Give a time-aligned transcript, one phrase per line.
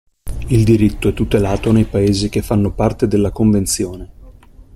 [0.47, 4.11] Il diritto è tutelato nei paesi che fanno parte della convenzione.